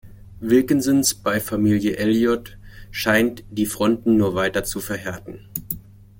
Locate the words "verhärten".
4.79-5.47